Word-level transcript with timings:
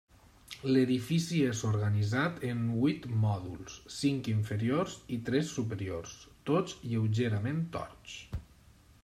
L'edifici 0.67 1.41
és 1.49 1.59
organitzat 1.71 2.39
en 2.49 2.63
vuit 2.85 3.05
mòduls: 3.25 3.75
cinc 3.99 4.31
inferiors 4.35 4.97
i 5.19 5.21
tres 5.29 5.53
superiors, 5.59 6.17
tots 6.53 6.81
lleugerament 6.89 7.63
torts. 7.79 8.19